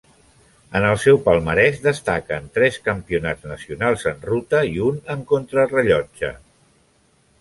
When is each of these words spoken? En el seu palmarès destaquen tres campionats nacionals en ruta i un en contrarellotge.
En 0.77 0.85
el 0.91 0.95
seu 1.01 1.19
palmarès 1.25 1.77
destaquen 1.83 2.47
tres 2.57 2.79
campionats 2.87 3.47
nacionals 3.51 4.07
en 4.13 4.25
ruta 4.31 4.63
i 4.71 4.75
un 4.87 4.99
en 5.17 5.23
contrarellotge. 5.35 6.33